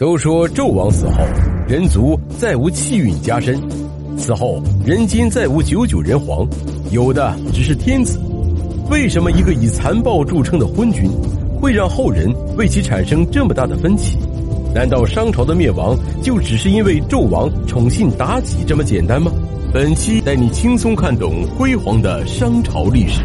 [0.00, 1.18] 都说纣王死后，
[1.68, 3.60] 人族再无气运加身，
[4.16, 6.48] 死后人间再无九九人皇，
[6.90, 8.18] 有的只是天子。
[8.90, 11.10] 为什么一个以残暴著称的昏君，
[11.60, 14.16] 会让后人为其产生这么大的分歧？
[14.74, 19.30] 难道商朝的灭亡就只是因为纣王宠信妲己这么简单吗？
[19.70, 23.22] 本期带你轻松看懂辉煌的商朝历史。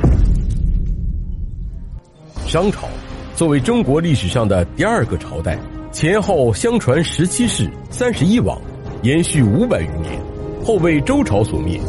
[2.45, 2.85] 商朝
[3.33, 5.57] 作为中国历史上的第二个朝代。
[5.95, 8.59] 前后相传十七世、三十一王，
[9.01, 10.21] 延续五百余年，
[10.61, 11.79] 后被周朝所灭。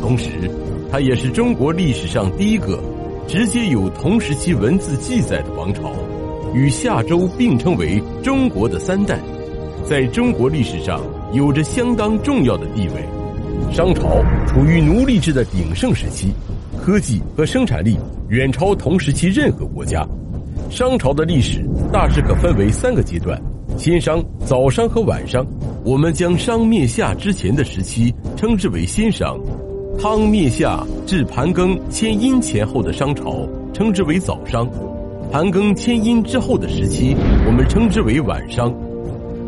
[0.00, 0.50] 同时，
[0.90, 2.82] 它也是中国历史上第一个
[3.28, 5.92] 直接有同时期文字记载的王朝，
[6.54, 9.20] 与夏周并称为中国的三代，
[9.84, 11.02] 在中国历史上
[11.34, 13.06] 有着相当重要的地位。
[13.70, 16.32] 商朝处于奴隶制的鼎盛时期，
[16.82, 17.98] 科技和生产力
[18.30, 20.02] 远超同时期任何国家。
[20.70, 23.38] 商朝的历史大致可分为三个阶段。
[23.80, 25.42] 先商、早商和晚商，
[25.86, 29.38] 我们将商灭夏之前的时期称之为先商；
[29.98, 34.66] 汤灭夏至盘庚迁殷前后的商朝称之为早商；
[35.32, 38.70] 盘庚迁殷之后的时期，我们称之为晚商。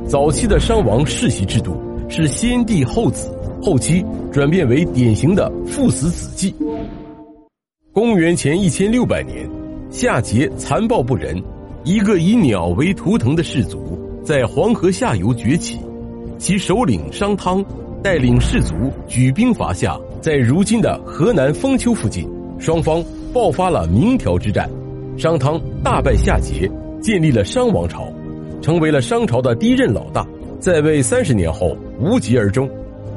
[0.07, 1.77] 早期的商王世袭制度
[2.09, 3.31] 是先帝后子，
[3.63, 6.55] 后期转变为典型的父死子继。
[7.93, 9.47] 公元前一千六百年，
[9.91, 11.39] 夏桀残暴不仁，
[11.85, 13.99] 一个以鸟为图腾的氏族。
[14.25, 15.81] 在黄河下游崛起，
[16.39, 17.65] 其首领商汤
[18.05, 18.75] 带领士卒
[19.09, 24.71] 举兵伐夏，在如今的河南封丘附近，双方爆发了鸣条之战。
[25.19, 28.07] 商汤大败夏桀，建立了商王朝，
[28.61, 30.25] 成为了商朝的第一任老大。
[30.61, 32.71] 在位三十年后，无疾而终。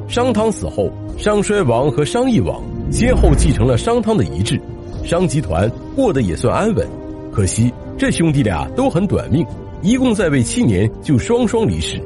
[0.08, 4.60] 商汤死后，商衰王和商懿王先后继承了商汤的遗志，
[5.04, 6.84] 商集团过得也算安稳。
[7.32, 9.46] 可惜这兄弟俩都很短命。
[9.82, 12.00] 一共在位七年就双双离世，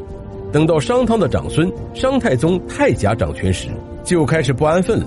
[0.53, 3.69] 等到商汤的长孙商太宗太甲掌权时，
[4.05, 5.07] 就开始不安分了。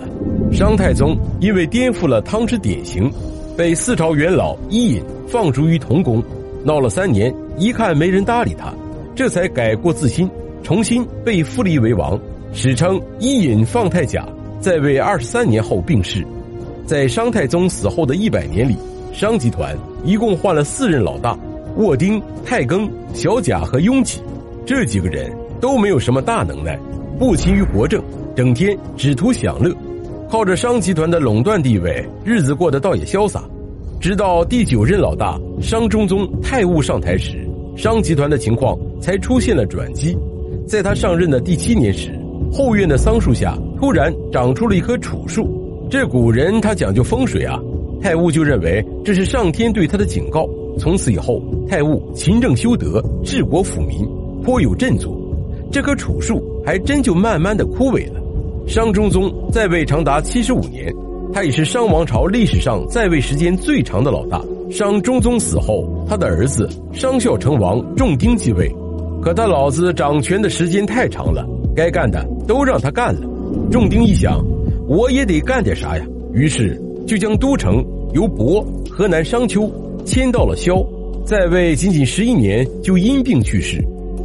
[0.51, 3.11] 商太宗因为颠覆了汤之典型，
[3.57, 6.23] 被四朝元老伊尹放逐于同宫，
[6.63, 8.73] 闹了三年，一看没人搭理他，
[9.15, 10.29] 这才改过自新，
[10.63, 12.19] 重新被复立为王。
[12.53, 14.27] 史称伊尹放太甲，
[14.59, 16.25] 在位二十三年后病逝。
[16.85, 18.77] 在商太宗死后的一百年里，
[19.11, 21.37] 商集团一共换了四任老大。
[21.75, 24.21] 沃丁、太庚、小贾和雍起，
[24.65, 26.77] 这几个人都没有什么大能耐，
[27.17, 28.01] 不勤于国政，
[28.35, 29.73] 整天只图享乐，
[30.29, 33.43] 靠着商集团的垄断地位，日子过得倒也潇洒。
[33.99, 40.15] 直到第九任老大商中宗太戊上台时，商集团的情况才出现了转机。
[40.67, 42.11] 在他上任的第七年时，
[42.51, 45.59] 后院的桑树下突然长出了一棵楚树。
[45.89, 47.59] 这古人他讲究风水啊，
[48.01, 50.47] 太戊就认为这是上天对他的警告。
[50.77, 54.07] 从此以后，太戊勤政修德，治国抚民，
[54.43, 55.15] 颇有振作。
[55.71, 58.21] 这棵楚树还真就慢慢的枯萎了。
[58.67, 60.93] 商中宗在位长达七十五年，
[61.33, 64.41] 他也是商王朝历史上在位时间最长的老大。
[64.71, 68.73] 商中宗死后，他的儿子商孝成王仲丁继位，
[69.21, 71.45] 可他老子掌权的时间太长了，
[71.75, 73.27] 该干的都让他干了。
[73.69, 74.43] 仲丁一想，
[74.87, 79.69] 我也得干点啥呀，于是就将都城由亳（河南商丘）。
[80.05, 80.85] 迁到了萧，
[81.25, 83.83] 在位仅仅十一年就因病去世。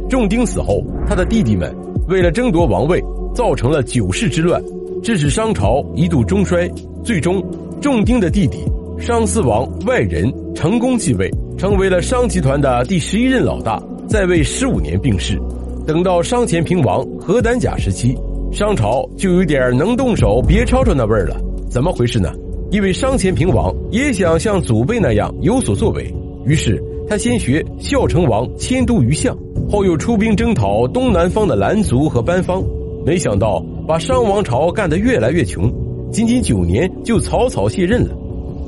[0.09, 1.73] 仲丁死后，他的弟弟们
[2.07, 3.01] 为了争夺王位，
[3.33, 4.61] 造成了九世之乱，
[5.01, 6.69] 致使商朝一度中衰。
[7.03, 7.43] 最终，
[7.81, 8.57] 仲丁的弟弟
[8.99, 15.39] 商思王外人成功继位，成为了商集团的第十一任老大，在位十五年病逝。
[15.87, 18.17] 等到商前平王何胆甲时期，
[18.51, 21.39] 商朝就有点能动手别吵吵那味儿了。
[21.69, 22.31] 怎么回事呢？
[22.71, 26.13] 因为商前平王也想像祖辈那样有所作为，
[26.45, 29.35] 于是他先学孝成王迁都于相，
[29.67, 32.63] 后又出兵征讨东南方的兰族和班方，
[33.03, 35.71] 没想到把商王朝干得越来越穷，
[36.11, 38.15] 仅仅九年就草草卸任了。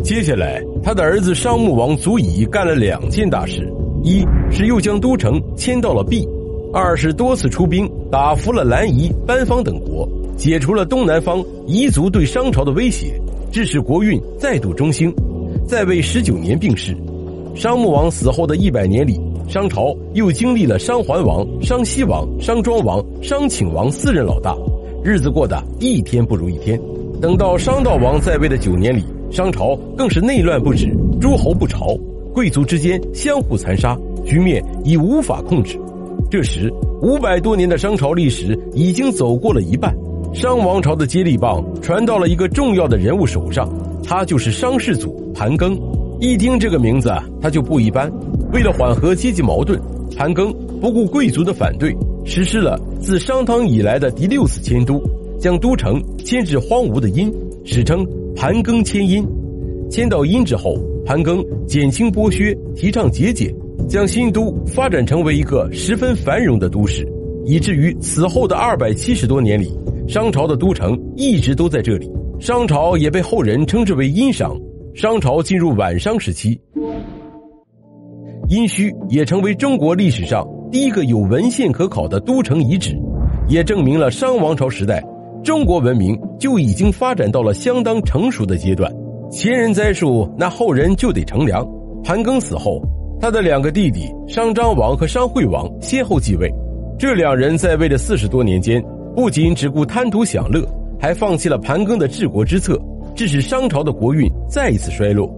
[0.03, 3.71] 接下来，他的儿子商穆王祖乙干了两件大事：
[4.03, 6.27] 一是又将都城迁到了毕；
[6.73, 13.13] 二是多次出兵打服了兰夷、班方等国，解除了东南方彝族对商朝的威胁。
[13.51, 15.13] 致使国运再度中兴，
[15.67, 16.95] 在位十九年病逝。
[17.53, 19.19] 商穆王死后的一百年里，
[19.49, 24.55] 商朝又经历了商桓王、商西王、商庄王、商顷王四任老大，
[25.03, 26.79] 日子过得一天不如一天。
[27.21, 30.89] 等到商道王在位的九年里，商朝更是内乱不止，
[31.19, 31.93] 诸侯不朝，
[32.33, 35.77] 贵族之间相互残杀，局面已无法控制。
[36.29, 36.71] 这时，
[37.01, 39.93] 五百多年的商朝历史已经走过了一半。
[40.33, 43.69] 商王朝的接力棒传到了一个重要的人物手上，
[44.01, 45.77] 他就是商世祖盘庚。
[46.21, 47.11] 一听这个名字，
[47.41, 48.09] 他就不一般。
[48.53, 49.79] 为了缓和阶级矛盾，
[50.15, 51.93] 盘庚不顾贵族的反对，
[52.23, 55.01] 实施了自商汤以来的第六次迁都，
[55.37, 57.29] 将都城迁至荒芜的殷，
[57.65, 59.25] 史称盘庚迁殷。
[59.89, 63.53] 迁到殷之后，盘庚减轻剥削，提倡节俭，
[63.89, 67.05] 将新都发展成为一个十分繁荣的都市，
[67.45, 69.73] 以至于此后的二百七十多年里，
[70.11, 72.11] 商朝的都城一直都在这里。
[72.37, 74.59] 商朝也被后人称之为殷商。
[74.93, 76.59] 商朝进入晚商时期。
[78.49, 82.93] 殷墟也成为中国历史上第一个有文献可考的都城遗址，
[83.47, 85.01] 也证明了商王朝时代
[85.45, 88.93] 中国文明就已经发展到了相当成熟的阶段。
[89.31, 91.65] 前人栽树，那后人就得乘凉。
[92.03, 92.81] 盘庚死后，
[93.21, 96.53] 他的两个弟弟商章王和商惠王先后继位。
[96.99, 98.83] 这两人在位的四十多年间，
[99.15, 100.65] 不仅只顾贪图享乐，
[100.99, 102.79] 还放弃了盘庚的治国之策，
[103.15, 105.29] 致使商朝的国运再一次衰落。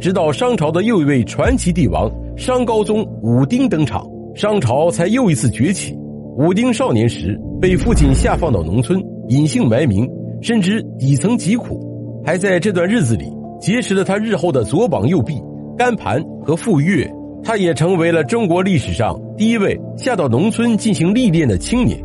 [0.00, 2.10] 直到商朝的又一位传奇帝王。
[2.34, 5.94] 商高宗武丁登场，商朝才又一次崛起。
[6.38, 8.98] 武丁少年时被父亲下放到农村，
[9.28, 10.08] 隐姓埋名，
[10.40, 11.78] 深知底层疾苦，
[12.24, 13.30] 还在这段日子里
[13.60, 15.34] 结识了他日后的左膀右臂
[15.76, 17.06] 甘盘和傅说。
[17.44, 22.02] 他也成为了中国历史上第一位下到农村进行历练的青年。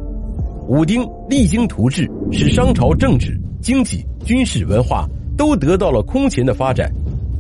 [0.67, 6.91] 武丁励精图治，使商朝政治、经济、军事、文化都得到了空前的发展，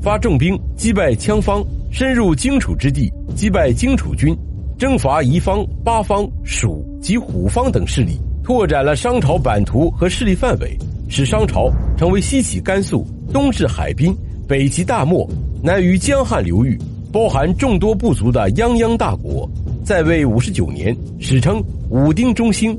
[0.01, 1.63] 发重兵击败羌方。
[1.89, 4.37] 深入荆楚之地，击败荆楚军，
[4.77, 10.77] 征伐夷方、八方、蜀及虎方等势力，拓展了商朝版图和势力范围，
[11.07, 14.13] 使商朝成为西起甘肃、东至海滨、
[14.49, 15.25] 北及大漠、
[15.63, 16.77] 南于江汉流域，
[17.11, 19.49] 包含众多部族的泱泱大国。
[19.85, 22.77] 在位五十九年，史称武丁中兴。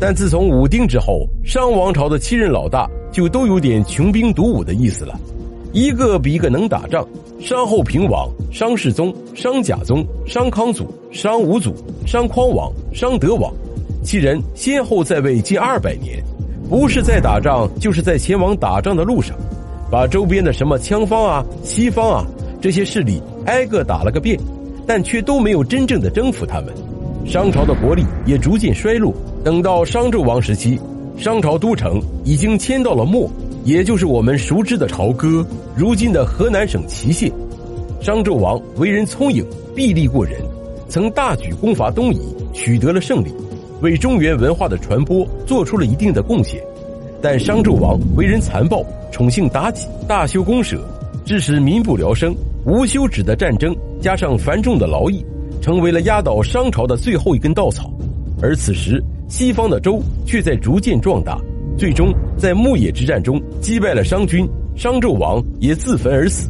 [0.00, 5.18] 但自从武丁之后，商王朝的七任老大就都有点穷兵黩武的意思了。
[5.72, 7.06] 一个比一个能打仗，
[7.40, 11.74] 商后平王、商世宗、商甲宗、商康祖、商武祖、
[12.06, 13.52] 商匡王、商德王，
[14.02, 16.22] 七人先后在位近二百年，
[16.70, 19.36] 不是在打仗，就是在前往打仗的路上，
[19.90, 22.24] 把周边的什么羌方啊、西方啊
[22.60, 24.38] 这些势力挨个打了个遍，
[24.86, 26.72] 但却都没有真正的征服他们。
[27.26, 29.12] 商朝的国力也逐渐衰落。
[29.48, 30.78] 等到商纣王时期，
[31.16, 33.26] 商朝都城已经迁到了漠。
[33.64, 35.42] 也就是我们熟知的朝歌，
[35.74, 37.32] 如今的河南省淇县。
[37.98, 39.42] 商纣王为人聪颖，
[39.74, 40.38] 臂力过人，
[40.86, 42.20] 曾大举攻伐东夷，
[42.52, 43.32] 取得了胜利，
[43.80, 46.62] 为中原文化的传播做出了一定的贡献。
[47.22, 50.78] 但商纣王为人残暴，宠幸妲己，大修公舍，
[51.24, 52.36] 致使民不聊生。
[52.66, 55.24] 无休止的战争加上繁重的劳役，
[55.62, 57.90] 成为了压倒商朝的最后一根稻草。
[58.42, 61.38] 而此时，西方的周却在逐渐壮大。
[61.76, 66.48] 最终在牧野之战中击败了商军，商纣王也自焚而死，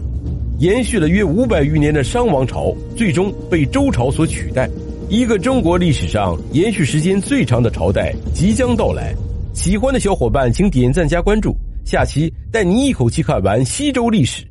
[0.58, 4.69] 延续了约五百余年的商王朝最终被周朝所取代。
[5.10, 9.14] 一个中国历史上延续时间最长的朝代即将到来，
[9.52, 11.54] 喜欢的小伙伴请点赞加关注，
[11.84, 14.44] 下期带你一口气看完西周历史。